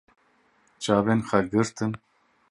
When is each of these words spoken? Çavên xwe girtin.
Çavên 0.83 1.21
xwe 1.27 1.39
girtin. 1.51 1.91